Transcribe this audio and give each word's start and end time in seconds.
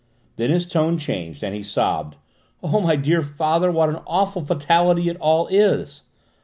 Then 0.35 0.49
his 0.49 0.65
tone 0.65 0.97
changed 0.97 1.43
and 1.43 1.53
he 1.53 1.61
sobbed. 1.61 2.15
"Oh, 2.63 2.79
my 2.81 2.97
poor 2.97 3.21
father, 3.21 3.69
what 3.71 3.89
an 3.89 3.99
awful 4.07 4.43
fatality 4.43 5.09
it 5.09 5.17
all 5.17 5.45
is!" 5.45 6.01